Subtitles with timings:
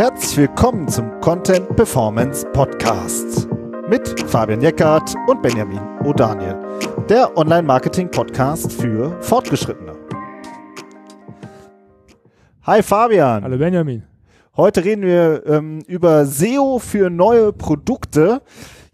[0.00, 3.46] Herzlich willkommen zum Content Performance Podcast
[3.86, 6.56] mit Fabian Jeckert und Benjamin O'Daniel,
[7.08, 9.92] der Online-Marketing-Podcast für Fortgeschrittene.
[12.62, 13.44] Hi Fabian.
[13.44, 14.04] Hallo Benjamin.
[14.56, 18.40] Heute reden wir ähm, über SEO für neue Produkte.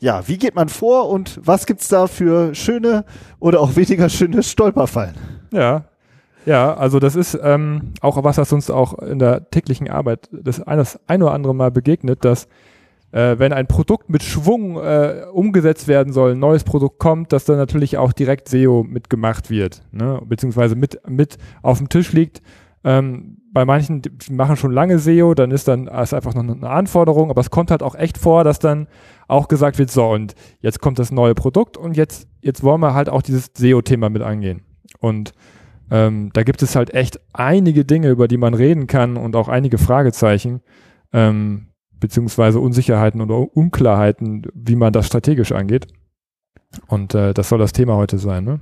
[0.01, 3.05] Ja, wie geht man vor und was gibt es da für schöne
[3.39, 5.15] oder auch weniger schöne Stolperfallen?
[5.53, 5.85] Ja,
[6.47, 10.63] ja, also das ist ähm, auch was, was uns auch in der täglichen Arbeit das
[10.63, 12.47] ein, das ein oder andere Mal begegnet, dass
[13.11, 17.45] äh, wenn ein Produkt mit Schwung äh, umgesetzt werden soll, ein neues Produkt kommt, dass
[17.45, 20.21] dann natürlich auch direkt SEO mitgemacht wird, ne?
[20.25, 22.43] beziehungsweise mit, mit auf dem Tisch liegt.
[22.85, 27.31] Ähm, bei manchen, machen schon lange SEO, dann ist dann ist einfach noch eine Anforderung,
[27.31, 28.87] aber es kommt halt auch echt vor, dass dann
[29.29, 32.95] auch gesagt wird, so und jetzt kommt das neue Produkt und jetzt, jetzt wollen wir
[32.95, 34.61] halt auch dieses SEO-Thema mit angehen.
[35.01, 35.33] Und
[35.91, 39.49] ähm, da gibt es halt echt einige Dinge, über die man reden kann und auch
[39.49, 40.61] einige Fragezeichen,
[41.13, 45.87] ähm, beziehungsweise Unsicherheiten oder Unklarheiten, wie man das strategisch angeht.
[46.89, 48.61] Und äh, das soll das Thema heute sein, ne?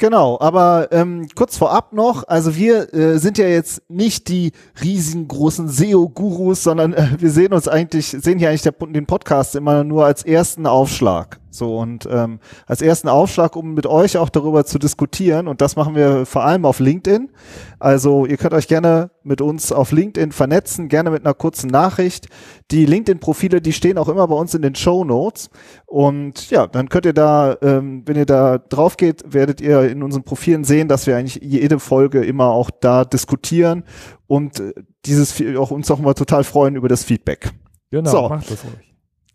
[0.00, 5.68] Genau, aber ähm, kurz vorab noch, also wir äh, sind ja jetzt nicht die riesengroßen
[5.68, 10.06] SEO-Gurus, sondern äh, wir sehen uns eigentlich, sehen hier eigentlich der, den Podcast immer nur
[10.06, 11.40] als ersten Aufschlag.
[11.58, 15.48] So und ähm, als ersten Aufschlag, um mit euch auch darüber zu diskutieren.
[15.48, 17.30] Und das machen wir vor allem auf LinkedIn.
[17.78, 22.28] Also ihr könnt euch gerne mit uns auf LinkedIn vernetzen, gerne mit einer kurzen Nachricht.
[22.70, 25.50] Die LinkedIn-Profile, die stehen auch immer bei uns in den Show Notes.
[25.86, 30.02] Und ja, dann könnt ihr da, ähm, wenn ihr da drauf geht, werdet ihr in
[30.02, 33.84] unseren Profilen sehen, dass wir eigentlich jede Folge immer auch da diskutieren
[34.26, 34.72] und äh,
[35.04, 37.52] dieses auch uns auch immer total freuen über das Feedback.
[37.90, 38.28] Genau, so.
[38.28, 38.87] macht das ruhig.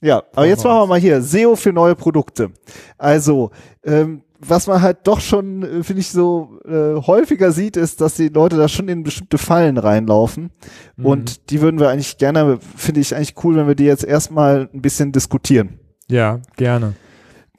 [0.04, 2.52] Ja, aber jetzt machen wir mal hier SEO für neue Produkte.
[2.98, 3.52] Also,
[3.86, 8.16] ähm, was man halt doch schon, äh, finde ich, so äh, häufiger sieht, ist, dass
[8.16, 10.52] die Leute da schon in bestimmte Fallen reinlaufen.
[10.98, 11.06] Mhm.
[11.06, 14.70] Und die würden wir eigentlich gerne, finde ich eigentlich cool, wenn wir die jetzt erstmal
[14.74, 15.80] ein bisschen diskutieren.
[16.10, 16.96] Ja, gerne.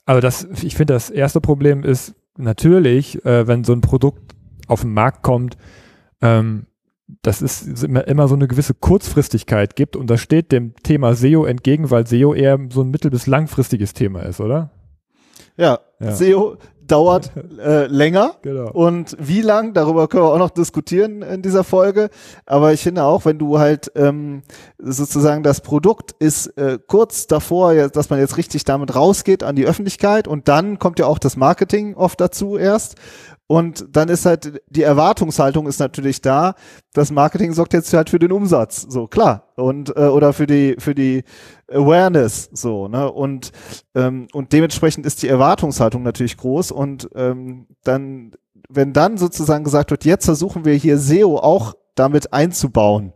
[0.04, 4.34] Also das, ich finde, das erste Problem ist natürlich, äh, wenn so ein Produkt
[4.66, 5.56] auf den Markt kommt,
[6.21, 6.66] ähm,
[7.22, 11.91] dass es immer, so eine gewisse Kurzfristigkeit gibt und das steht dem Thema SEO entgegen,
[11.91, 14.70] weil SEO eher so ein mittel- bis langfristiges Thema ist, oder?
[15.56, 16.12] Ja, ja.
[16.12, 16.56] SEO
[16.87, 18.34] dauert äh, länger.
[18.42, 18.70] Genau.
[18.70, 22.10] Und wie lang, darüber können wir auch noch diskutieren in dieser Folge.
[22.47, 24.42] Aber ich finde auch, wenn du halt ähm,
[24.78, 29.66] sozusagen das Produkt ist äh, kurz davor, dass man jetzt richtig damit rausgeht an die
[29.66, 32.97] Öffentlichkeit und dann kommt ja auch das Marketing oft dazu erst.
[33.47, 36.55] Und dann ist halt die Erwartungshaltung ist natürlich da.
[36.94, 39.53] Das Marketing sorgt jetzt halt für den Umsatz, so klar.
[39.56, 41.25] Und äh, oder für die für die
[41.71, 43.10] Awareness, so ne?
[43.12, 43.53] Und
[43.94, 46.71] ähm, und dementsprechend ist die Erwartungshaltung natürlich groß.
[46.72, 48.33] Und ähm, dann
[48.71, 53.12] wenn dann sozusagen gesagt wird, jetzt versuchen wir hier SEO auch damit einzubauen,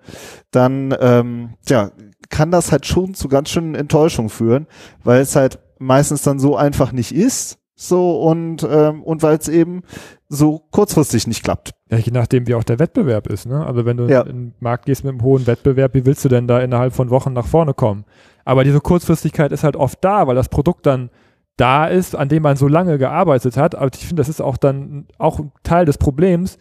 [0.51, 1.91] dann ähm, ja
[2.29, 4.67] kann das halt schon zu ganz schönen Enttäuschungen führen,
[5.03, 9.47] weil es halt meistens dann so einfach nicht ist so und ähm, und weil es
[9.47, 9.83] eben
[10.29, 11.75] so kurzfristig nicht klappt.
[11.91, 13.47] Ja, je nachdem, wie auch der Wettbewerb ist.
[13.47, 13.65] Ne?
[13.65, 14.23] Also wenn du ja.
[14.23, 17.11] in den Markt gehst mit einem hohen Wettbewerb, wie willst du denn da innerhalb von
[17.11, 18.05] Wochen nach vorne kommen?
[18.45, 21.11] Aber diese Kurzfristigkeit ist halt oft da, weil das Produkt dann
[21.57, 23.77] da ist, an dem man so lange gearbeitet hat.
[23.77, 26.59] Aber ich finde, das ist auch dann auch Teil des Problems,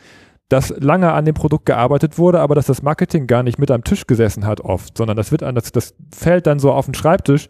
[0.49, 3.83] dass lange an dem Produkt gearbeitet wurde, aber dass das Marketing gar nicht mit am
[3.83, 6.93] Tisch gesessen hat oft, sondern das wird an, das, das fällt dann so auf den
[6.93, 7.49] Schreibtisch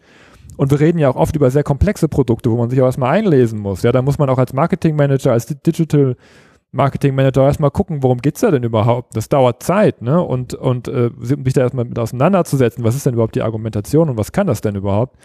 [0.58, 3.16] und wir reden ja auch oft über sehr komplexe Produkte, wo man sich auch erstmal
[3.16, 3.82] einlesen muss.
[3.82, 6.16] Ja, da muss man auch als Marketingmanager, als Digital
[6.72, 9.16] Marketing Manager erstmal gucken, worum geht's da denn überhaupt?
[9.16, 10.20] Das dauert Zeit, ne?
[10.20, 14.18] Und, und äh, sich da erstmal mit auseinanderzusetzen, was ist denn überhaupt die Argumentation und
[14.18, 15.16] was kann das denn überhaupt?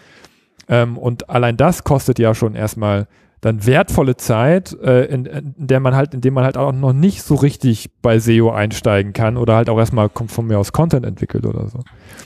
[0.68, 3.08] Ähm, und allein das kostet ja schon erstmal
[3.40, 6.92] dann wertvolle Zeit, äh, in, in, der man halt, in dem man halt auch noch
[6.92, 11.04] nicht so richtig bei SEO einsteigen kann oder halt auch erstmal von mir aus Content
[11.04, 11.80] entwickelt oder so.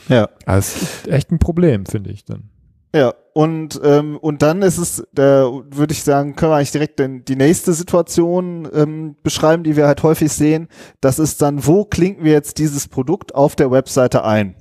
[0.09, 0.29] Ja.
[0.45, 2.51] Also das ist echt ein Problem, finde ich dann.
[2.93, 6.99] Ja, und, ähm, und dann ist es, da würde ich sagen, können wir eigentlich direkt
[6.99, 10.67] den, die nächste Situation ähm, beschreiben, die wir halt häufig sehen.
[10.99, 14.55] Das ist dann, wo klinken wir jetzt dieses Produkt auf der Webseite ein?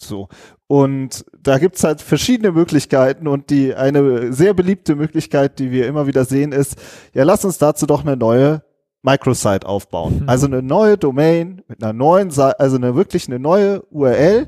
[0.00, 0.28] So.
[0.68, 6.06] Und da gibt's halt verschiedene Möglichkeiten und die eine sehr beliebte Möglichkeit, die wir immer
[6.06, 6.76] wieder sehen, ist,
[7.12, 8.62] ja, lass uns dazu doch eine neue
[9.02, 10.20] Microsite aufbauen.
[10.22, 10.28] Mhm.
[10.28, 14.46] Also eine neue Domain mit einer neuen, also eine wirklich eine neue URL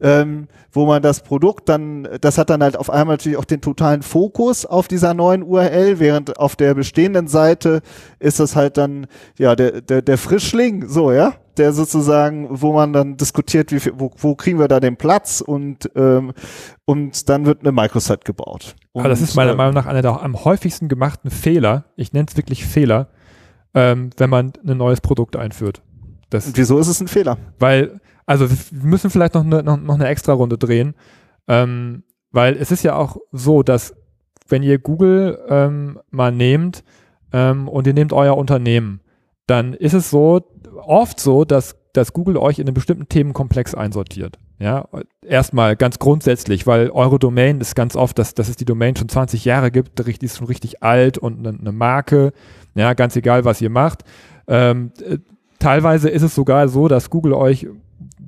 [0.00, 3.60] ähm, wo man das Produkt dann, das hat dann halt auf einmal natürlich auch den
[3.60, 7.82] totalen Fokus auf dieser neuen URL, während auf der bestehenden Seite
[8.18, 9.06] ist das halt dann,
[9.38, 13.92] ja, der, der, der Frischling, so, ja, der sozusagen, wo man dann diskutiert, wie viel,
[13.96, 16.32] wo, wo kriegen wir da den Platz und, ähm,
[16.86, 18.74] und dann wird eine Microsite gebaut.
[18.92, 22.14] Und, Aber das ist meiner äh, Meinung nach einer der am häufigsten gemachten Fehler, ich
[22.14, 23.08] nenne es wirklich Fehler,
[23.74, 25.82] ähm, wenn man ein neues Produkt einführt.
[26.30, 27.36] Das, und wieso ist es ein Fehler?
[27.58, 30.94] Weil also wir müssen vielleicht noch eine, noch, noch eine extra Runde drehen,
[31.48, 33.94] ähm, weil es ist ja auch so, dass
[34.48, 36.84] wenn ihr Google ähm, mal nehmt
[37.32, 39.00] ähm, und ihr nehmt euer Unternehmen,
[39.46, 40.40] dann ist es so,
[40.76, 44.38] oft so, dass, dass Google euch in einen bestimmten Themenkomplex einsortiert.
[44.58, 44.88] Ja,
[45.26, 49.08] erstmal ganz grundsätzlich, weil eure Domain ist ganz oft, dass, dass es die Domain schon
[49.08, 52.32] 20 Jahre gibt, die ist schon richtig alt und eine, eine Marke,
[52.74, 54.04] ja, ganz egal, was ihr macht.
[54.46, 55.18] Ähm, äh,
[55.58, 57.66] teilweise ist es sogar so, dass Google euch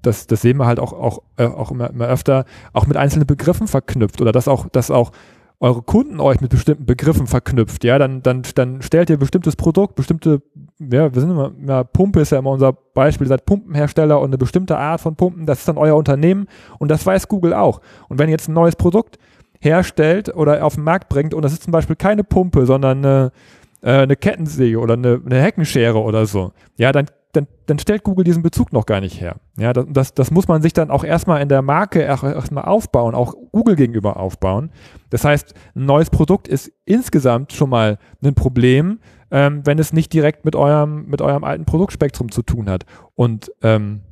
[0.06, 3.26] das, das sehen wir halt auch, auch, äh, auch immer, immer öfter, auch mit einzelnen
[3.26, 5.12] Begriffen verknüpft oder dass auch, dass auch
[5.60, 9.94] eure Kunden euch mit bestimmten Begriffen verknüpft, ja, dann, dann, dann stellt ihr bestimmtes Produkt,
[9.94, 10.42] bestimmte,
[10.78, 14.26] ja, wir sind immer, ja, Pumpe ist ja immer unser Beispiel, ihr seid Pumpenhersteller und
[14.26, 16.48] eine bestimmte Art von Pumpen, das ist dann euer Unternehmen
[16.78, 17.80] und das weiß Google auch.
[18.08, 19.18] Und wenn ihr jetzt ein neues Produkt
[19.60, 23.32] herstellt oder auf den Markt bringt und das ist zum Beispiel keine Pumpe, sondern eine,
[23.80, 27.06] äh, eine Kettensäge oder eine, eine Heckenschere oder so, ja, dann
[27.36, 29.36] dann, dann stellt Google diesen Bezug noch gar nicht her.
[29.58, 33.34] Ja, das, das muss man sich dann auch erstmal in der Marke erstmal aufbauen, auch
[33.52, 34.70] Google gegenüber aufbauen.
[35.10, 39.00] Das heißt, ein neues Produkt ist insgesamt schon mal ein Problem,
[39.30, 42.84] ähm, wenn es nicht direkt mit eurem, mit eurem alten Produktspektrum zu tun hat.
[43.14, 44.02] Und ähm,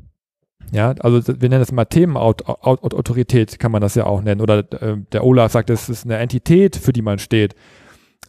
[0.72, 4.40] ja, also wir nennen das mal Themenautorität, kann man das ja auch nennen.
[4.40, 7.54] Oder äh, der Olaf sagt, es ist eine Entität, für die man steht.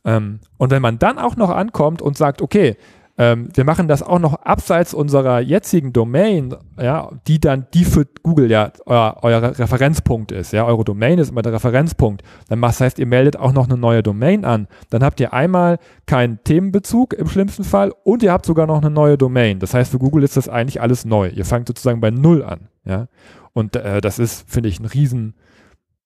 [0.05, 2.75] Ähm, und wenn man dann auch noch ankommt und sagt, okay,
[3.15, 8.07] ähm, wir machen das auch noch abseits unserer jetzigen Domain, ja, die dann, die für
[8.23, 10.51] Google ja euer, euer Referenzpunkt ist.
[10.51, 12.23] Ja, eure Domain ist immer der Referenzpunkt.
[12.49, 14.67] Dann das heißt, ihr meldet auch noch eine neue Domain an.
[14.89, 15.77] Dann habt ihr einmal
[16.07, 19.59] keinen Themenbezug im schlimmsten Fall und ihr habt sogar noch eine neue Domain.
[19.59, 21.29] Das heißt, für Google ist das eigentlich alles neu.
[21.29, 22.67] Ihr fangt sozusagen bei Null an.
[22.83, 23.07] Ja,
[23.53, 25.35] und äh, das ist, finde ich, ein riesen,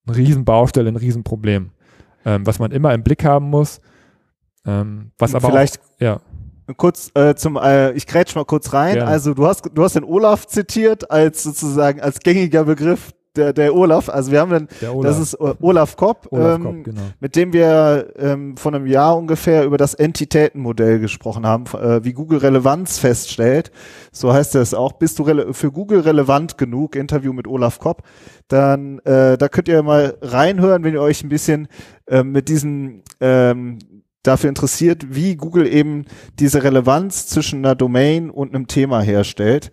[0.07, 1.71] ein riesen Baustelle, ein Riesenproblem,
[2.25, 3.79] ähm, was man immer im Blick haben muss.
[4.65, 6.19] Ähm, was aber vielleicht, auch, ja
[6.75, 8.95] kurz äh, zum, äh, ich grätsch mal kurz rein.
[8.95, 9.09] Gerne.
[9.09, 13.75] Also du hast, du hast den Olaf zitiert als sozusagen als gängiger Begriff der, der
[13.75, 14.09] Olaf.
[14.09, 14.67] Also wir haben dann,
[15.03, 17.01] das ist äh, Olaf Kopp, Olaf ähm, Kopp genau.
[17.19, 22.13] mit dem wir ähm, vor einem Jahr ungefähr über das Entitätenmodell gesprochen haben, äh, wie
[22.13, 23.71] Google Relevanz feststellt.
[24.11, 24.93] So heißt es auch.
[24.93, 26.95] Bist du für Google relevant genug?
[26.95, 28.03] Interview mit Olaf Kopp.
[28.47, 31.67] Dann, äh, da könnt ihr mal reinhören, wenn ihr euch ein bisschen
[32.07, 33.79] äh, mit diesen ähm,
[34.27, 36.05] dafür interessiert, wie Google eben
[36.39, 39.71] diese Relevanz zwischen einer Domain und einem Thema herstellt.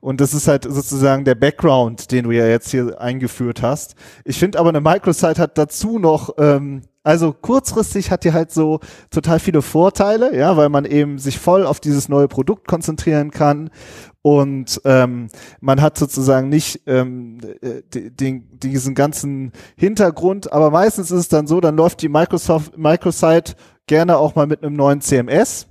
[0.00, 3.94] Und das ist halt sozusagen der Background, den du ja jetzt hier eingeführt hast.
[4.24, 8.80] Ich finde aber eine Microsite hat dazu noch, ähm, also kurzfristig hat die halt so
[9.10, 13.70] total viele Vorteile, ja, weil man eben sich voll auf dieses neue Produkt konzentrieren kann
[14.22, 15.28] und ähm,
[15.60, 17.38] man hat sozusagen nicht ähm,
[17.92, 23.54] den, diesen ganzen Hintergrund, aber meistens ist es dann so, dann läuft die Microsoft Microsite
[23.90, 25.66] gerne auch mal mit einem neuen CMS.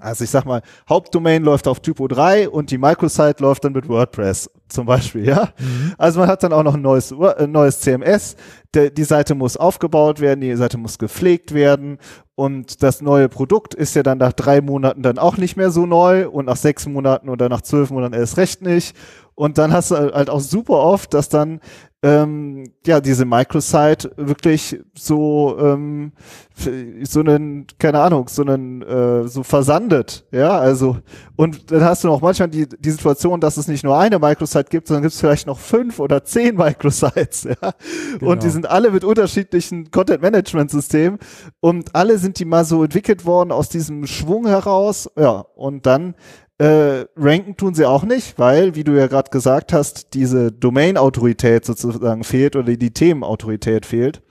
[0.00, 3.88] Also ich sag mal, Hauptdomain läuft auf Typo 3 und die Microsite läuft dann mit
[3.88, 5.50] WordPress zum Beispiel, ja.
[5.56, 5.92] Mhm.
[5.96, 8.34] Also man hat dann auch noch ein neues, ein neues CMS.
[8.74, 11.98] Der, die Seite muss aufgebaut werden, die Seite muss gepflegt werden
[12.34, 15.86] und das neue Produkt ist ja dann nach drei Monaten dann auch nicht mehr so
[15.86, 18.96] neu und nach sechs Monaten oder nach zwölf Monaten erst recht nicht.
[19.36, 21.60] Und dann hast du halt auch super oft, dass dann
[22.02, 26.12] ähm, ja diese Microsite wirklich so ähm,
[27.04, 30.98] so einen keine Ahnung so einen äh, so versandet ja also
[31.36, 34.68] und dann hast du noch manchmal die die Situation dass es nicht nur eine Microsite
[34.68, 37.54] gibt sondern gibt es vielleicht noch fünf oder zehn Microsites ja
[38.18, 38.32] genau.
[38.32, 41.20] und die sind alle mit unterschiedlichen Content Management Systemen
[41.60, 46.16] und alle sind die mal so entwickelt worden aus diesem Schwung heraus ja und dann
[46.58, 51.64] äh, ranken tun sie auch nicht, weil, wie du ja gerade gesagt hast, diese Domain-Autorität
[51.64, 54.22] sozusagen fehlt oder die Themenautorität fehlt.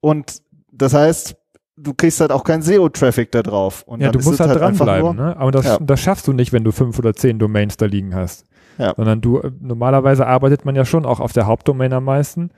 [0.00, 1.36] Und das heißt,
[1.76, 3.82] du kriegst halt auch keinen SEO-Traffic da drauf.
[3.86, 5.36] Und ja, du musst halt, halt dranbleiben, ne?
[5.36, 5.78] Aber das, ja.
[5.80, 8.46] das schaffst du nicht, wenn du fünf oder zehn Domains da liegen hast.
[8.78, 8.94] Ja.
[8.96, 12.50] Sondern du, äh, normalerweise arbeitet man ja schon auch auf der Hauptdomain am meisten.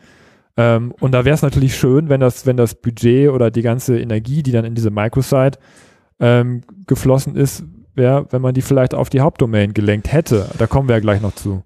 [0.56, 3.98] Ähm, und da wäre es natürlich schön, wenn das, wenn das Budget oder die ganze
[3.98, 5.58] Energie, die dann in diese Microsite
[6.20, 7.64] ähm, geflossen ist,
[7.94, 10.48] wäre, wenn man die vielleicht auf die Hauptdomain gelenkt hätte.
[10.58, 11.62] Da kommen wir ja gleich noch zu.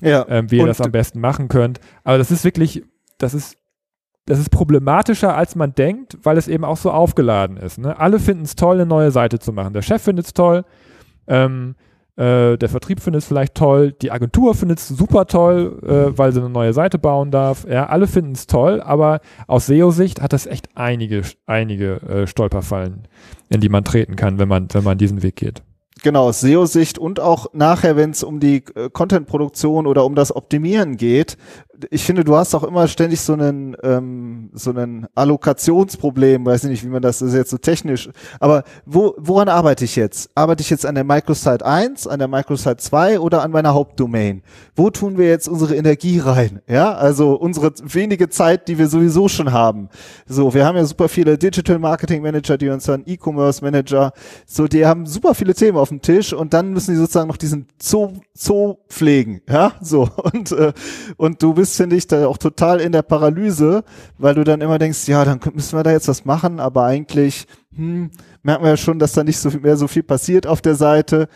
[0.00, 0.26] Ja.
[0.28, 1.80] Ähm, wie ihr das am besten machen könnt.
[2.04, 2.82] Aber das ist wirklich,
[3.18, 3.56] das ist,
[4.26, 7.78] das ist problematischer, als man denkt, weil es eben auch so aufgeladen ist.
[7.78, 7.98] Ne?
[7.98, 9.72] Alle finden es toll, eine neue Seite zu machen.
[9.72, 10.64] Der Chef findet es toll.
[11.26, 11.74] Ähm,
[12.16, 16.32] äh, der Vertrieb findet es vielleicht toll, die Agentur findet es super toll, äh, weil
[16.32, 17.66] sie eine neue Seite bauen darf.
[17.66, 23.08] Ja, alle finden es toll, aber aus SEO-Sicht hat das echt einige, einige äh, Stolperfallen,
[23.48, 25.62] in die man treten kann, wenn man, wenn man diesen Weg geht.
[26.02, 30.34] Genau, aus SEO-Sicht und auch nachher, wenn es um die äh, Content-Produktion oder um das
[30.34, 31.36] Optimieren geht,
[31.90, 36.84] ich finde, du hast auch immer ständig so einen ähm, so einen Allokationsproblem, weiß nicht,
[36.84, 40.30] wie man das, das ist jetzt so technisch, aber wo, woran arbeite ich jetzt?
[40.34, 44.42] Arbeite ich jetzt an der Microsite 1, an der Microsite 2 oder an meiner Hauptdomain?
[44.74, 46.60] Wo tun wir jetzt unsere Energie rein?
[46.68, 49.88] Ja, also unsere wenige Zeit, die wir sowieso schon haben.
[50.26, 54.12] So, wir haben ja super viele Digital Marketing Manager, die uns dann E-Commerce Manager,
[54.46, 57.36] so, die haben super viele Themen auf dem Tisch und dann müssen die sozusagen noch
[57.36, 60.72] diesen Zoo, Zoo pflegen, ja, so und äh,
[61.16, 63.84] und du bist finde ich, da auch total in der Paralyse,
[64.18, 67.46] weil du dann immer denkst, ja, dann müssen wir da jetzt was machen, aber eigentlich
[67.74, 68.10] hm,
[68.42, 70.74] merken wir ja schon, dass da nicht so viel mehr so viel passiert auf der
[70.74, 71.28] Seite.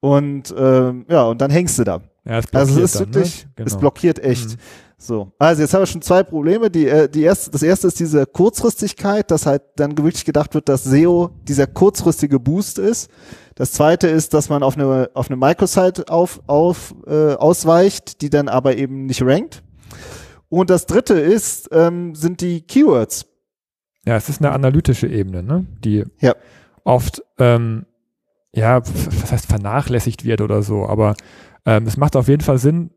[0.00, 2.00] Und ähm, ja, und dann hängst du da.
[2.24, 3.14] Ja, es also es ist dann, ne?
[3.14, 3.52] wirklich, ne?
[3.56, 3.66] genau.
[3.66, 4.50] es blockiert echt.
[4.50, 4.56] Mhm.
[5.02, 6.70] So, also jetzt haben wir schon zwei Probleme.
[6.70, 10.68] Die, äh, die erste, das erste ist diese Kurzfristigkeit, dass halt dann wirklich gedacht wird,
[10.68, 13.10] dass SEO dieser kurzfristige Boost ist.
[13.54, 18.28] Das zweite ist, dass man auf eine, auf eine Microsite auf, auf, äh, ausweicht, die
[18.28, 19.62] dann aber eben nicht rankt.
[20.50, 23.24] Und das dritte ist, ähm, sind die Keywords.
[24.04, 25.66] Ja, es ist eine analytische Ebene, ne?
[25.82, 26.34] die ja.
[26.84, 27.86] oft, ähm,
[28.52, 31.14] ja, was heißt vernachlässigt wird oder so, aber
[31.66, 32.90] ähm, es macht auf jeden Fall Sinn,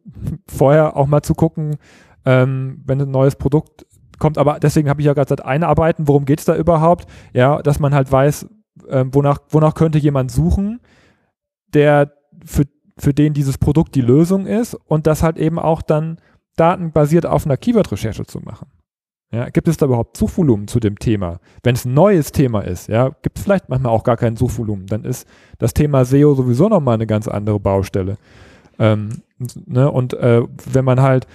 [0.47, 1.77] vorher auch mal zu gucken,
[2.25, 3.85] ähm, wenn ein neues Produkt
[4.19, 7.07] kommt, aber deswegen habe ich ja gerade gesagt, einarbeiten, worum geht es da überhaupt?
[7.33, 8.47] Ja, dass man halt weiß,
[8.89, 10.79] ähm, wonach, wonach könnte jemand suchen,
[11.73, 12.13] der
[12.45, 12.63] für,
[12.97, 16.17] für den dieses Produkt die Lösung ist und das halt eben auch dann
[16.55, 18.67] datenbasiert auf einer Keyword-Recherche zu machen.
[19.33, 21.39] Ja, gibt es da überhaupt Suchvolumen zu dem Thema?
[21.63, 24.85] Wenn es ein neues Thema ist, ja, gibt es vielleicht manchmal auch gar kein Suchvolumen.
[24.85, 25.27] Dann ist
[25.57, 28.17] das Thema SEO sowieso nochmal eine ganz andere Baustelle.
[28.79, 29.21] Ähm,
[29.65, 31.27] ne, und äh, wenn man halt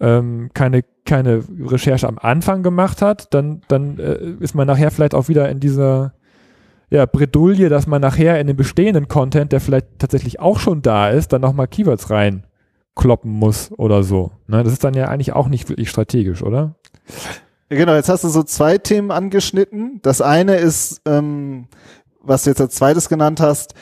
[0.00, 5.14] ähm, keine, keine Recherche am Anfang gemacht hat, dann, dann äh, ist man nachher vielleicht
[5.14, 6.14] auch wieder in dieser
[6.90, 11.10] ja, Bredouille, dass man nachher in den bestehenden Content, der vielleicht tatsächlich auch schon da
[11.10, 12.44] ist, dann nochmal Keywords rein
[12.96, 14.32] kloppen muss oder so.
[14.46, 14.62] Ne?
[14.64, 16.74] Das ist dann ja eigentlich auch nicht wirklich strategisch, oder?
[17.68, 20.00] Genau, jetzt hast du so zwei Themen angeschnitten.
[20.02, 21.68] Das eine ist, ähm,
[22.20, 23.74] was du jetzt als zweites genannt hast,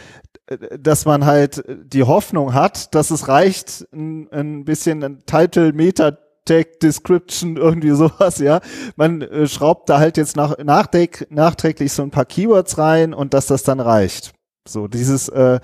[0.78, 6.16] dass man halt die Hoffnung hat, dass es reicht, ein, ein bisschen ein Title, Meta
[6.48, 8.60] Tag, Description, irgendwie sowas, ja.
[8.96, 13.46] Man äh, schraubt da halt jetzt nach, nachträglich so ein paar Keywords rein und dass
[13.46, 14.32] das dann reicht.
[14.66, 15.60] So, dieses, äh,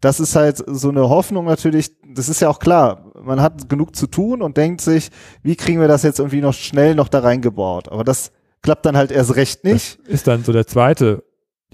[0.00, 3.94] das ist halt so eine Hoffnung natürlich, das ist ja auch klar, man hat genug
[3.94, 5.10] zu tun und denkt sich,
[5.42, 7.90] wie kriegen wir das jetzt irgendwie noch schnell noch da reingebaut?
[7.90, 9.98] Aber das klappt dann halt erst recht nicht.
[10.04, 11.22] Das ist dann so der zweite,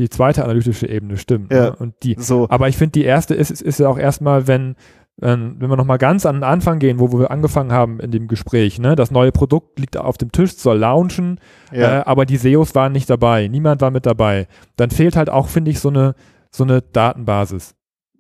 [0.03, 1.53] die zweite analytische Ebene, stimmt.
[1.53, 1.77] Ja, ne?
[1.77, 2.47] Und die, so.
[2.51, 4.75] aber ich finde, die erste ist, ist, ist ja auch erstmal, wenn,
[5.17, 8.27] wenn wir nochmal ganz an den Anfang gehen, wo, wo wir angefangen haben in dem
[8.27, 8.97] Gespräch, ne?
[8.97, 11.39] das neue Produkt liegt auf dem Tisch, soll launchen,
[11.71, 12.01] ja.
[12.01, 14.49] äh, aber die SEOs waren nicht dabei, niemand war mit dabei.
[14.77, 16.15] Dann fehlt halt auch, finde ich, so eine,
[16.51, 17.75] so eine Datenbasis,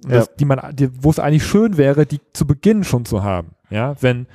[0.04, 0.18] ja.
[0.18, 3.50] das, die man, die, wo es eigentlich schön wäre, die zu Beginn schon zu haben.
[3.70, 4.26] Ja, wenn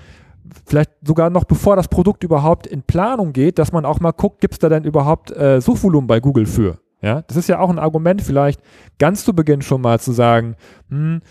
[0.65, 4.41] vielleicht sogar noch bevor das Produkt überhaupt in Planung geht, dass man auch mal guckt,
[4.41, 6.79] gibt es da denn überhaupt äh, Suchvolumen bei Google für?
[7.07, 8.59] Ja, das ist ja auch ein Argument, vielleicht
[8.99, 10.57] ganz zu Beginn schon mal zu sagen,
[10.89, 11.21] hm,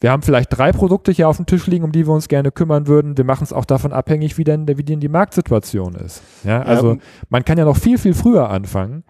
[0.00, 2.50] wir haben vielleicht drei Produkte hier auf dem Tisch liegen, um die wir uns gerne
[2.50, 3.18] kümmern würden.
[3.18, 6.22] Wir machen es auch davon abhängig, wie denn, wie denn die Marktsituation ist.
[6.44, 9.04] Ja, also ja, man kann ja noch viel, viel früher anfangen.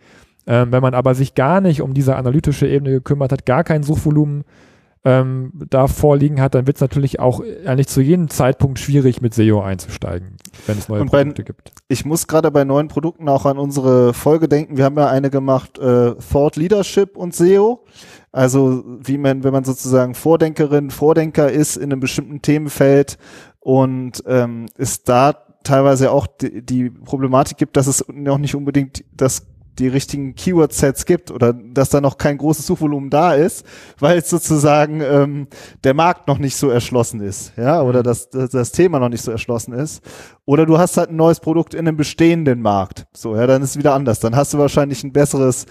[0.44, 3.84] Ähm, wenn man aber sich gar nicht um diese analytische Ebene gekümmert hat, gar kein
[3.84, 4.42] Suchvolumen
[5.04, 9.34] ähm, da vorliegen hat, dann wird es natürlich auch eigentlich zu jedem Zeitpunkt schwierig, mit
[9.34, 10.36] SEO einzusteigen,
[10.66, 11.72] wenn es neue Und Produkte gibt.
[11.88, 14.76] Ich muss gerade bei neuen Produkten auch an unsere Folge denken.
[14.76, 17.84] Wir haben ja eine gemacht, äh, Thought Leadership und SEO.
[18.32, 23.18] Also wie man, wenn man sozusagen Vordenkerin, Vordenker ist in einem bestimmten Themenfeld
[23.60, 25.32] und ähm, ist da
[25.64, 29.46] teilweise auch die, die Problematik gibt, dass es noch nicht unbedingt das
[29.78, 33.64] die richtigen Keyword-Sets gibt oder dass da noch kein großes Suchvolumen da ist,
[33.98, 35.46] weil es sozusagen ähm,
[35.84, 38.04] der Markt noch nicht so erschlossen ist, ja, oder mhm.
[38.04, 40.02] das, das, das Thema noch nicht so erschlossen ist.
[40.44, 43.06] Oder du hast halt ein neues Produkt in einem bestehenden Markt.
[43.12, 44.20] So, ja, dann ist es wieder anders.
[44.20, 45.66] Dann hast du wahrscheinlich ein besseres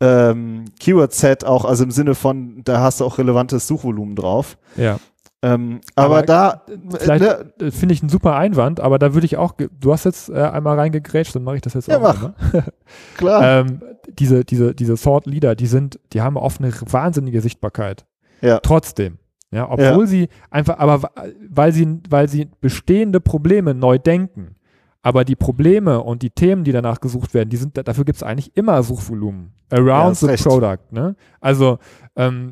[0.00, 4.58] ähm, Keyword-Set auch, also im Sinne von, da hast du auch relevantes Suchvolumen drauf.
[4.76, 4.98] Ja.
[5.46, 6.62] Ähm, aber, aber, da
[6.98, 10.04] vielleicht ne, äh, finde ich einen super Einwand, aber da würde ich auch, du hast
[10.04, 12.02] jetzt äh, einmal reingegrätscht, dann mache ich das jetzt ja, auch.
[12.02, 12.32] Mach.
[13.16, 13.60] Klar.
[13.60, 13.80] ähm,
[14.18, 18.06] diese, diese, diese Thought Leader, die sind, die haben oft eine wahnsinnige Sichtbarkeit.
[18.40, 18.58] Ja.
[18.58, 19.18] Trotzdem.
[19.52, 20.06] Ja, obwohl ja.
[20.06, 21.10] sie einfach, aber
[21.48, 24.56] weil sie, weil sie bestehende Probleme neu denken.
[25.02, 28.24] Aber die Probleme und die Themen, die danach gesucht werden, die sind, dafür gibt es
[28.24, 29.52] eigentlich immer Suchvolumen.
[29.70, 30.44] Around ja, the recht.
[30.44, 31.14] product, ne?
[31.40, 31.78] Also,
[32.16, 32.50] ähm,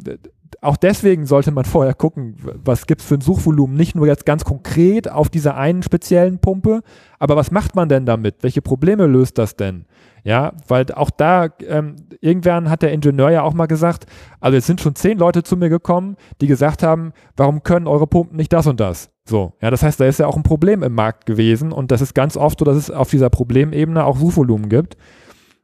[0.65, 4.27] auch deswegen sollte man vorher gucken, was gibt es für ein Suchvolumen, nicht nur jetzt
[4.27, 6.83] ganz konkret auf dieser einen speziellen Pumpe,
[7.19, 8.37] aber was macht man denn damit?
[8.43, 9.87] Welche Probleme löst das denn?
[10.25, 14.07] Ja, weil auch da, ähm, irgendwann hat der Ingenieur ja auch mal gesagt,
[14.41, 18.07] also es sind schon zehn Leute zu mir gekommen, die gesagt haben, warum können eure
[18.07, 19.11] Pumpen nicht das und das?
[19.27, 22.01] So, ja, das heißt, da ist ja auch ein Problem im Markt gewesen und das
[22.01, 24.97] ist ganz oft so, dass es auf dieser Problemebene auch Suchvolumen gibt.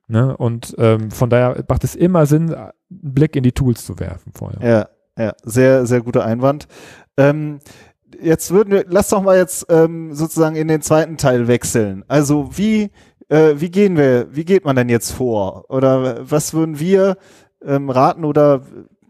[0.09, 0.37] Ne?
[0.37, 2.55] Und ähm, von daher macht es immer Sinn,
[2.91, 4.61] Blick in die Tools zu werfen vorher.
[4.69, 4.89] Ja,
[5.25, 6.67] ja, sehr, sehr guter Einwand.
[7.17, 7.61] Ähm,
[8.21, 12.05] jetzt würden wir, lass doch mal jetzt ähm, sozusagen in den zweiten Teil wechseln.
[12.09, 12.91] Also wie,
[13.29, 15.65] äh, wie gehen wir, wie geht man denn jetzt vor?
[15.69, 17.17] Oder was würden wir
[17.65, 18.63] ähm, raten oder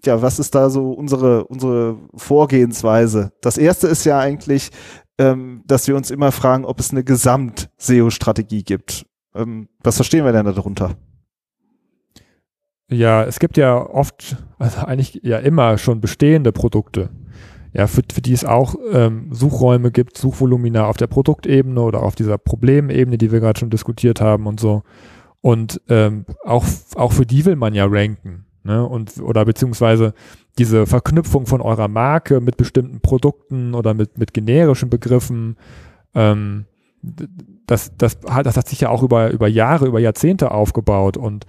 [0.04, 3.32] ja, was ist da so unsere, unsere Vorgehensweise?
[3.40, 4.70] Das erste ist ja eigentlich,
[5.18, 9.06] ähm, dass wir uns immer fragen, ob es eine Gesamt-SEO-Strategie gibt.
[9.34, 10.96] Ähm, was verstehen wir denn darunter?
[12.90, 17.10] Ja, es gibt ja oft, also eigentlich ja immer schon bestehende Produkte,
[17.72, 22.16] ja, für, für die es auch ähm, Suchräume gibt, Suchvolumina auf der Produktebene oder auf
[22.16, 24.82] dieser Problemebene, die wir gerade schon diskutiert haben und so.
[25.40, 26.64] Und ähm, auch,
[26.96, 28.44] auch für die will man ja ranken.
[28.64, 28.84] Ne?
[28.84, 30.14] Und, oder beziehungsweise
[30.58, 35.56] diese Verknüpfung von eurer Marke mit bestimmten Produkten oder mit, mit generischen Begriffen,
[36.14, 36.66] ähm,
[37.66, 41.16] das, das, das hat sich ja auch über, über Jahre, über Jahrzehnte aufgebaut.
[41.16, 41.46] Und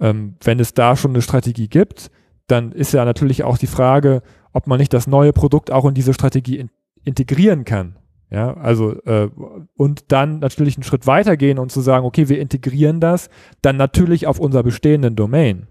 [0.00, 2.10] ähm, wenn es da schon eine Strategie gibt,
[2.46, 4.22] dann ist ja natürlich auch die Frage,
[4.52, 6.70] ob man nicht das neue Produkt auch in diese Strategie in,
[7.04, 7.96] integrieren kann.
[8.30, 9.28] Ja, also äh,
[9.76, 13.28] und dann natürlich einen Schritt weitergehen und zu sagen, okay, wir integrieren das
[13.62, 15.68] dann natürlich auf unserer bestehenden Domain.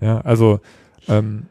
[0.00, 0.60] Ja, also
[1.08, 1.46] ähm,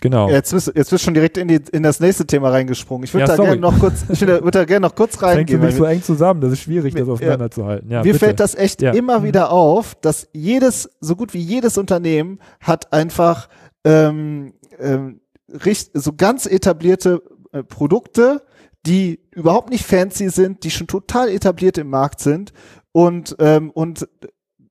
[0.00, 0.30] Genau.
[0.30, 3.04] Jetzt bist, jetzt bist du schon direkt in, die, in das nächste Thema reingesprungen.
[3.04, 5.60] Ich würde ja, da gerne noch kurz, ich würde würd da gerne noch kurz reingehen.
[5.60, 7.90] Das hängt so eng zusammen, das ist schwierig, das auseinanderzuhalten.
[7.90, 8.18] Ja, mir bitte.
[8.18, 8.92] fällt das echt ja.
[8.92, 9.24] immer mhm.
[9.24, 13.48] wieder auf, dass jedes, so gut wie jedes Unternehmen hat einfach
[13.84, 15.20] ähm, ähm,
[15.64, 18.42] richt, so ganz etablierte äh, Produkte,
[18.86, 22.52] die überhaupt nicht fancy sind, die schon total etabliert im Markt sind
[22.92, 24.08] und ähm, und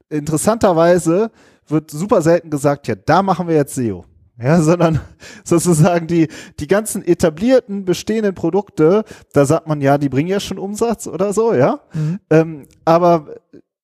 [0.10, 1.30] interessanterweise
[1.68, 4.06] wird super selten gesagt, ja, da machen wir jetzt SEO
[4.42, 5.02] ja, sondern
[5.44, 6.28] sozusagen die,
[6.60, 9.04] die ganzen etablierten, bestehenden Produkte,
[9.34, 11.82] da sagt man ja, die bringen ja schon Umsatz oder so, ja.
[11.94, 12.20] Mhm.
[12.30, 13.36] Ähm, aber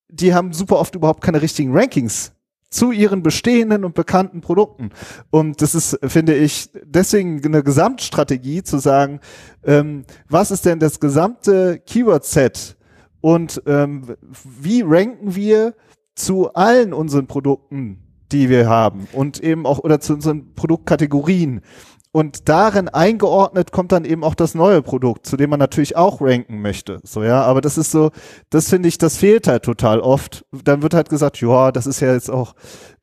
[0.10, 2.32] die haben super oft überhaupt keine richtigen Rankings
[2.70, 4.90] zu ihren bestehenden und bekannten Produkten.
[5.30, 9.20] Und das ist, finde ich, deswegen eine Gesamtstrategie zu sagen,
[9.64, 12.76] ähm, was ist denn das gesamte Keyword-Set
[13.22, 15.74] und ähm, wie ranken wir
[16.16, 21.62] zu allen unseren Produkten die wir haben und eben auch oder zu unseren Produktkategorien.
[22.16, 26.22] Und darin eingeordnet kommt dann eben auch das neue Produkt, zu dem man natürlich auch
[26.22, 27.02] ranken möchte.
[27.04, 28.12] So, ja, aber das ist so,
[28.50, 30.46] das finde ich, das fehlt halt total oft.
[30.64, 32.56] Dann wird halt gesagt, ja, das ist ja jetzt auch,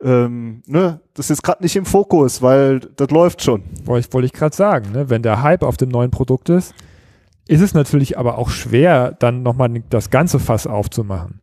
[0.02, 3.64] ähm, ne, das ist gerade nicht im Fokus, weil das läuft schon.
[3.84, 6.72] Wollte ich, wollte ich gerade sagen, ne, wenn der Hype auf dem neuen Produkt ist,
[7.46, 11.41] ist es natürlich aber auch schwer, dann nochmal das ganze Fass aufzumachen.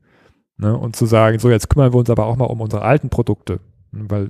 [0.61, 3.09] Ne, und zu sagen, so jetzt kümmern wir uns aber auch mal um unsere alten
[3.09, 3.61] Produkte.
[3.93, 4.29] Weil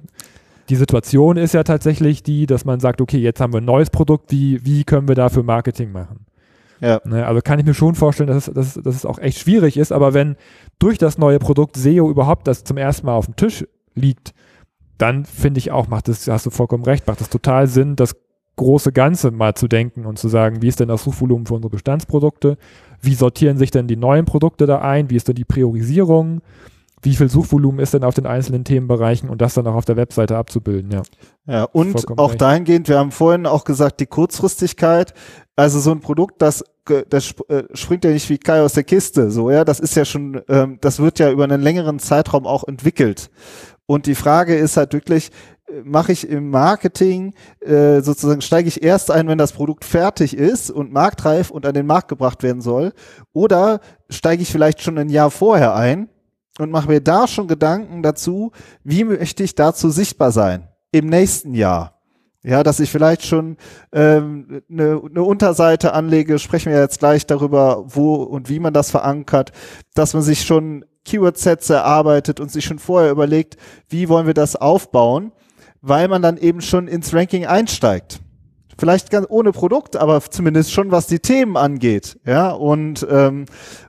[0.69, 3.89] die Situation ist ja tatsächlich die, dass man sagt, okay, jetzt haben wir ein neues
[3.89, 6.27] Produkt, wie, wie können wir dafür Marketing machen?
[6.81, 7.01] Ja.
[7.03, 9.75] Ne, also kann ich mir schon vorstellen, dass es, dass, dass es auch echt schwierig
[9.75, 10.35] ist, aber wenn
[10.77, 13.65] durch das neue Produkt SEO überhaupt das zum ersten Mal auf dem Tisch
[13.95, 14.35] liegt,
[14.99, 18.15] dann finde ich auch, macht das, hast du vollkommen recht, macht es total Sinn, das
[18.59, 21.71] große Ganze mal zu denken und zu sagen, wie ist denn das Suchvolumen für unsere
[21.71, 22.57] Bestandsprodukte?
[23.01, 25.09] Wie sortieren sich denn die neuen Produkte da ein?
[25.09, 26.41] Wie ist denn die Priorisierung?
[27.01, 29.95] wie viel Suchvolumen ist denn auf den einzelnen Themenbereichen und das dann auch auf der
[29.95, 31.01] Webseite abzubilden, ja.
[31.47, 32.41] Ja, und auch recht.
[32.41, 35.13] dahingehend, wir haben vorhin auch gesagt, die Kurzfristigkeit,
[35.55, 36.63] also so ein Produkt, das,
[37.09, 40.03] das äh, springt ja nicht wie Kai aus der Kiste, so, ja, das ist ja
[40.03, 43.29] schon, ähm, das wird ja über einen längeren Zeitraum auch entwickelt.
[43.85, 45.31] Und die Frage ist halt wirklich,
[45.83, 50.71] mache ich im Marketing äh, sozusagen steige ich erst ein, wenn das Produkt fertig ist
[50.71, 52.93] und marktreif und an den Markt gebracht werden soll,
[53.33, 53.79] oder
[54.09, 56.09] steige ich vielleicht schon ein Jahr vorher ein
[56.59, 58.51] und mache mir da schon Gedanken dazu,
[58.83, 61.95] wie möchte ich dazu sichtbar sein im nächsten Jahr.
[62.41, 63.57] Ja, dass ich vielleicht schon
[63.91, 68.91] ähm, eine, eine Unterseite anlege, sprechen wir jetzt gleich darüber, wo und wie man das
[68.91, 69.51] verankert,
[69.93, 73.57] dass man sich schon Keyword-Sets erarbeitet und sich schon vorher überlegt,
[73.89, 75.33] wie wollen wir das aufbauen,
[75.81, 78.19] weil man dann eben schon ins Ranking einsteigt.
[78.77, 82.17] Vielleicht ganz ohne Produkt, aber zumindest schon was die Themen angeht.
[82.25, 83.45] Ja, und, ähm,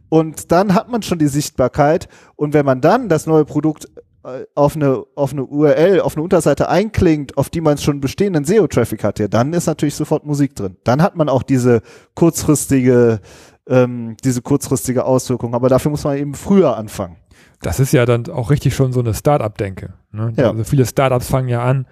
[0.09, 2.09] und dann hat man schon die Sichtbarkeit.
[2.35, 3.87] Und wenn man dann das neue Produkt
[4.24, 8.44] äh, auf eine, auf eine URL, auf eine Unterseite einklingt, auf die man schon bestehenden
[8.44, 10.76] SEO-Traffic hat, ja, dann ist natürlich sofort Musik drin.
[10.83, 11.83] Dann hat man auch diese
[12.16, 13.20] kurzfristige,
[13.68, 15.55] ähm, diese kurzfristige Auswirkung.
[15.55, 17.16] Aber dafür muss man eben früher anfangen.
[17.62, 19.94] Das ist ja dann auch richtig schon so eine Start-up-Denke.
[20.12, 20.33] Ne?
[20.37, 20.51] Ja.
[20.51, 21.87] Also viele Startups fangen ja an,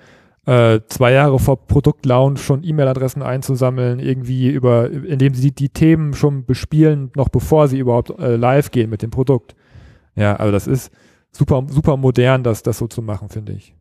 [0.46, 6.46] äh, zwei Jahre vor Produktlaunch schon E-Mail-Adressen einzusammeln, irgendwie über, indem sie die, Themen schon
[6.46, 9.54] bespielen, noch bevor sie überhaupt äh, live gehen mit dem Produkt.
[10.16, 10.90] Ja, also das ist
[11.32, 13.74] super, super modern, das, das so zu machen, finde ich.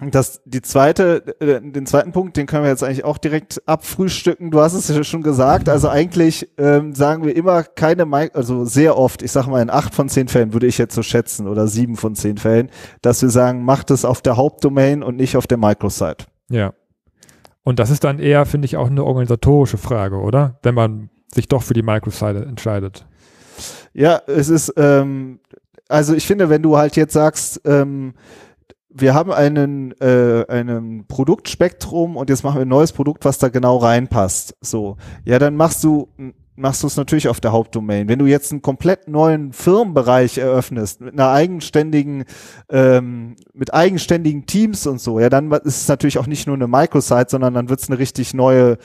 [0.00, 4.52] Das, die zweite, äh, den zweiten Punkt, den können wir jetzt eigentlich auch direkt abfrühstücken.
[4.52, 5.68] Du hast es ja schon gesagt.
[5.68, 9.96] Also eigentlich ähm, sagen wir immer keine, also sehr oft, ich sage mal in acht
[9.96, 12.70] von zehn Fällen würde ich jetzt so schätzen oder sieben von zehn Fällen,
[13.02, 16.26] dass wir sagen, macht es auf der Hauptdomain und nicht auf der Microsite.
[16.48, 16.74] Ja.
[17.64, 20.60] Und das ist dann eher, finde ich, auch eine organisatorische Frage, oder?
[20.62, 23.04] Wenn man sich doch für die Microsite entscheidet.
[23.92, 25.40] Ja, es ist, ähm,
[25.88, 28.14] also ich finde, wenn du halt jetzt sagst, ähm,
[28.90, 33.48] wir haben einen, äh, einen Produktspektrum und jetzt machen wir ein neues Produkt, was da
[33.48, 34.56] genau reinpasst.
[34.60, 36.08] So, ja, dann machst du
[36.58, 38.08] machst du es natürlich auf der Hauptdomain.
[38.08, 42.24] Wenn du jetzt einen komplett neuen Firmenbereich eröffnest, mit einer eigenständigen,
[42.68, 46.66] ähm, mit eigenständigen Teams und so, ja, dann ist es natürlich auch nicht nur eine
[46.66, 48.78] Microsite, sondern dann wird es eine richtig neue,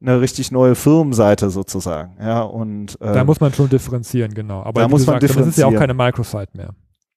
[0.00, 2.16] eine richtig neue Firmenseite sozusagen.
[2.20, 4.62] Ja, und äh, da muss man schon differenzieren, genau.
[4.62, 5.48] Aber da muss man sagst, differenzieren.
[5.48, 6.70] das ist ja auch keine Microsite mehr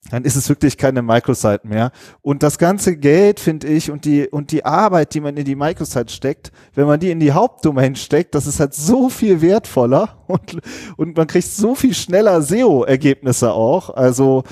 [0.09, 1.91] dann ist es wirklich keine Microsite mehr.
[2.21, 5.55] Und das ganze Geld, finde ich, und die, und die Arbeit, die man in die
[5.55, 10.23] Microsite steckt, wenn man die in die Hauptdomain steckt, das ist halt so viel wertvoller
[10.27, 10.59] und,
[10.97, 13.91] und man kriegt so viel schneller SEO-Ergebnisse auch.
[13.91, 14.43] Also,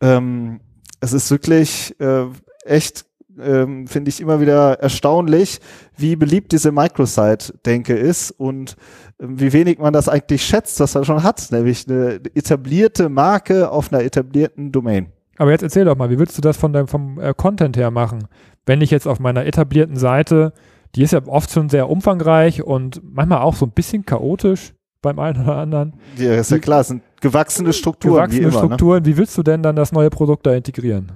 [0.00, 0.60] ähm,
[1.00, 2.26] es ist wirklich äh,
[2.64, 3.04] echt
[3.40, 5.60] ähm, finde ich immer wieder erstaunlich,
[5.96, 8.76] wie beliebt diese Microsite-Denke ist und
[9.22, 13.92] wie wenig man das eigentlich schätzt, was man schon hat, nämlich eine etablierte Marke auf
[13.92, 15.06] einer etablierten Domain.
[15.38, 17.90] Aber jetzt erzähl doch mal, wie würdest du das von deinem, vom äh, Content her
[17.90, 18.28] machen?
[18.66, 20.52] Wenn ich jetzt auf meiner etablierten Seite,
[20.94, 25.18] die ist ja oft schon sehr umfangreich und manchmal auch so ein bisschen chaotisch beim
[25.18, 25.94] einen oder anderen.
[26.16, 28.14] Ja, ist ja klar, es sind gewachsene Strukturen.
[28.14, 28.66] Gewachsene wie immer, ne?
[28.66, 29.06] Strukturen, ne?
[29.06, 31.12] wie willst du denn dann das neue Produkt da integrieren?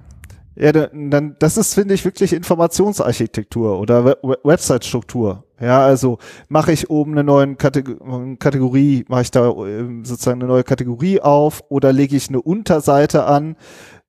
[0.59, 5.45] Ja, dann, das ist, finde ich, wirklich Informationsarchitektur oder Website-Struktur.
[5.61, 10.65] Ja, also mache ich oben eine neue Kategorie, mache ich da ähm, sozusagen eine neue
[10.65, 13.57] Kategorie auf oder lege ich eine Unterseite an,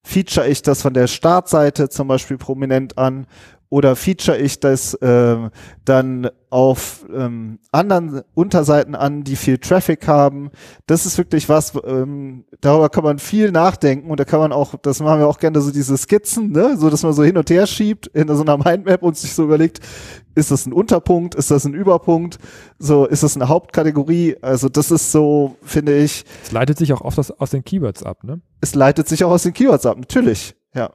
[0.04, 3.28] feature ich das von der Startseite zum Beispiel prominent an
[3.70, 5.50] oder feature ich das äh,
[5.84, 10.50] dann auf ähm, anderen Unterseiten an, die viel Traffic haben.
[10.86, 14.76] Das ist wirklich was, ähm, darüber kann man viel nachdenken und da kann man auch,
[14.82, 16.78] das machen wir auch gerne so diese Skizzen, ne?
[16.78, 19.44] so dass man so hin und her schiebt in so einer Mindmap und sich so
[19.44, 19.82] überlegt,
[20.36, 22.38] ist das ein Unterpunkt, ist das ein Überpunkt,
[22.80, 26.24] so ist das eine Hauptkategorie, also das ist so, finde ich.
[26.44, 28.42] Es leitet sich auch oft aus, aus den Keywords ab, ne?
[28.62, 30.92] Es leitet sich auch aus den Keywords ab, natürlich, ja.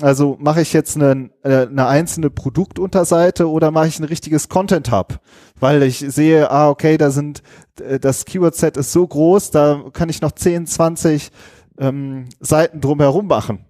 [0.00, 4.90] Also mache ich jetzt eine, äh, eine einzelne Produktunterseite oder mache ich ein richtiges Content
[4.90, 5.20] Hub,
[5.60, 7.42] weil ich sehe, ah okay, da sind
[7.80, 11.30] äh, das Keyword Set ist so groß, da kann ich noch 10, 20
[11.78, 13.66] ähm, Seiten drumherum machen.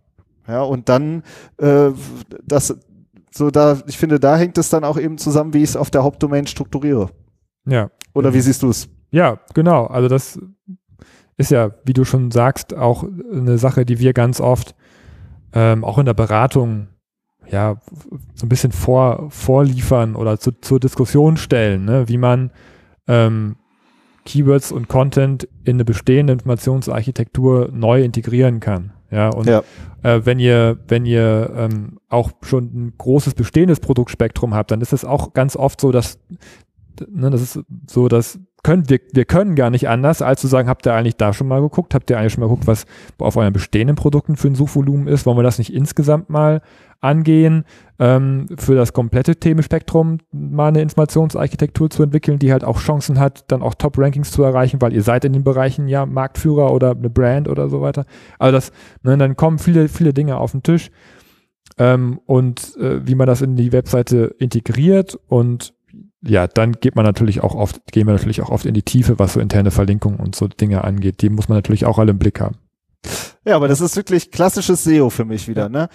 [0.47, 1.23] Ja, und dann
[1.59, 1.91] äh,
[2.45, 2.77] das
[3.31, 5.91] so da ich finde, da hängt es dann auch eben zusammen, wie ich es auf
[5.91, 7.11] der Hauptdomain strukturiere.
[7.67, 7.91] Ja.
[8.15, 8.89] Oder wie siehst du es?
[9.11, 10.39] Ja, genau, also das
[11.37, 14.75] ist ja, wie du schon sagst, auch eine Sache, die wir ganz oft
[15.53, 16.89] ähm, auch in der Beratung
[17.51, 17.77] ja
[18.35, 22.09] so ein bisschen vor, vorliefern oder zu, zur Diskussion stellen, ne?
[22.09, 22.51] wie man
[23.09, 23.57] ähm,
[24.25, 28.93] Keywords und Content in eine bestehende Informationsarchitektur neu integrieren kann.
[29.11, 29.63] Ja, und ja.
[30.03, 34.93] Äh, wenn ihr, wenn ihr ähm, auch schon ein großes bestehendes Produktspektrum habt, dann ist
[34.93, 36.19] es auch ganz oft so, dass
[37.09, 40.69] ne, das ist so, dass können, wir, wir können gar nicht anders, als zu sagen,
[40.69, 41.95] habt ihr eigentlich da schon mal geguckt?
[41.95, 42.85] Habt ihr eigentlich schon mal geguckt, was
[43.19, 45.27] auf euren bestehenden Produkten für ein Suchvolumen ist?
[45.27, 46.63] Wollen wir das nicht insgesamt mal
[47.01, 47.65] angehen,
[47.99, 53.51] ähm, für das komplette Themenspektrum mal eine Informationsarchitektur zu entwickeln, die halt auch Chancen hat,
[53.51, 57.11] dann auch Top-Rankings zu erreichen, weil ihr seid in den Bereichen ja Marktführer oder eine
[57.11, 58.07] Brand oder so weiter.
[58.39, 58.73] Also das,
[59.03, 60.91] ne, dann kommen viele, viele Dinge auf den Tisch.
[61.79, 65.75] Ähm, und äh, wie man das in die Webseite integriert und
[66.25, 69.19] ja, dann geht man natürlich auch oft, gehen wir natürlich auch oft in die Tiefe,
[69.19, 71.23] was so interne Verlinkungen und so Dinge angeht.
[71.23, 72.57] Die muss man natürlich auch alle im Blick haben.
[73.45, 75.89] Ja, aber das ist wirklich klassisches SEO für mich wieder, ne?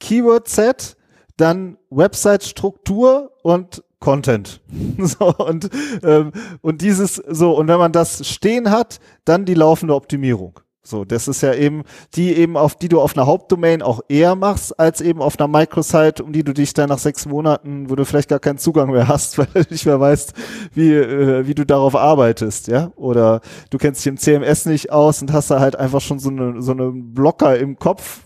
[0.00, 0.96] Keyword Set,
[1.36, 4.60] dann Website Struktur und Content.
[4.98, 5.68] so, und,
[6.02, 10.60] ähm, und dieses, so, und wenn man das stehen hat, dann die laufende Optimierung.
[10.86, 11.82] So, das ist ja eben
[12.14, 15.48] die eben auf die du auf einer Hauptdomain auch eher machst als eben auf einer
[15.48, 18.90] Microsite, um die du dich dann nach sechs Monaten, wo du vielleicht gar keinen Zugang
[18.90, 20.34] mehr hast, weil du nicht mehr weißt,
[20.74, 22.92] wie äh, wie du darauf arbeitest, ja?
[22.96, 26.28] Oder du kennst dich im CMS nicht aus und hast da halt einfach schon so
[26.28, 28.20] eine so einen Blocker im Kopf,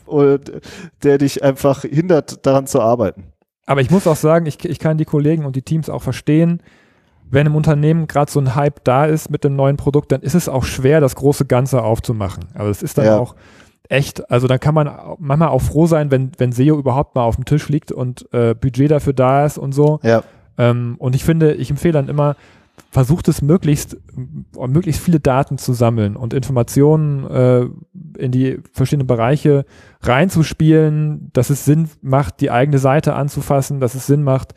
[1.03, 3.33] der dich einfach hindert, daran zu arbeiten.
[3.67, 6.63] Aber ich muss auch sagen, ich, ich kann die Kollegen und die Teams auch verstehen,
[7.31, 10.35] wenn im Unternehmen gerade so ein Hype da ist mit dem neuen Produkt, dann ist
[10.35, 12.45] es auch schwer, das große Ganze aufzumachen.
[12.55, 13.19] Aber es ist dann ja.
[13.19, 13.35] auch
[13.89, 17.37] echt, also dann kann man manchmal auch froh sein, wenn, wenn SEO überhaupt mal auf
[17.37, 20.01] dem Tisch liegt und äh, Budget dafür da ist und so.
[20.03, 20.23] Ja.
[20.57, 22.37] Ähm, und ich finde, ich empfehle dann immer,
[22.91, 23.97] versucht es möglichst,
[24.57, 27.67] möglichst viele Daten zu sammeln und Informationen äh,
[28.19, 29.65] in die verschiedenen Bereiche
[30.01, 34.55] reinzuspielen, dass es Sinn macht, die eigene Seite anzufassen, dass es Sinn macht,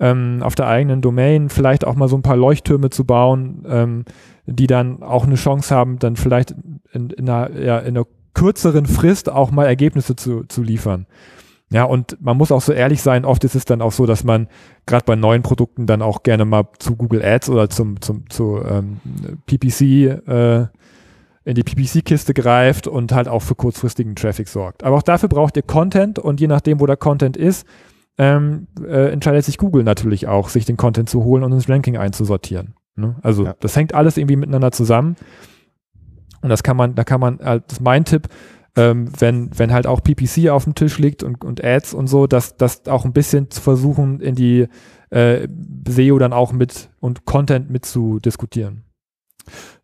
[0.00, 4.04] ähm, auf der eigenen Domain vielleicht auch mal so ein paar Leuchttürme zu bauen, ähm,
[4.46, 6.54] die dann auch eine Chance haben, dann vielleicht
[6.92, 11.06] in, in, einer, ja, in einer kürzeren Frist auch mal Ergebnisse zu, zu liefern.
[11.72, 14.24] Ja, und man muss auch so ehrlich sein, oft ist es dann auch so, dass
[14.24, 14.48] man
[14.86, 18.60] gerade bei neuen Produkten dann auch gerne mal zu Google Ads oder zum, zum zu
[18.64, 18.96] ähm,
[19.46, 19.80] PPC
[20.26, 20.66] äh,
[21.44, 24.82] in die PPC-Kiste greift und halt auch für kurzfristigen Traffic sorgt.
[24.82, 27.66] Aber auch dafür braucht ihr Content und je nachdem, wo der Content ist,
[28.20, 31.96] ähm, äh, entscheidet sich Google natürlich auch, sich den Content zu holen und ins Ranking
[31.96, 32.74] einzusortieren.
[32.94, 33.16] Ne?
[33.22, 33.54] Also ja.
[33.60, 35.16] das hängt alles irgendwie miteinander zusammen.
[36.42, 38.28] Und das kann man, da kann man, äh, das ist mein Tipp,
[38.76, 42.26] ähm, wenn, wenn halt auch PPC auf dem Tisch liegt und, und Ads und so,
[42.26, 44.66] dass das auch ein bisschen zu versuchen, in die
[45.08, 45.48] äh,
[45.88, 48.84] SEO dann auch mit und Content mit zu diskutieren.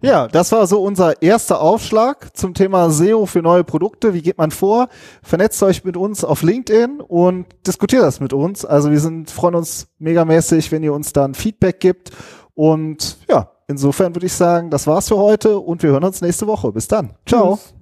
[0.01, 4.15] Ja, das war so unser erster Aufschlag zum Thema SEO für neue Produkte.
[4.15, 4.89] Wie geht man vor?
[5.23, 8.65] Vernetzt euch mit uns auf LinkedIn und diskutiert das mit uns.
[8.65, 12.11] Also wir sind, freuen uns megamäßig, wenn ihr uns dann Feedback gibt.
[12.55, 16.47] Und ja, insofern würde ich sagen, das war's für heute und wir hören uns nächste
[16.47, 16.73] Woche.
[16.73, 17.11] Bis dann.
[17.27, 17.57] Ciao.
[17.57, 17.77] Tschüss.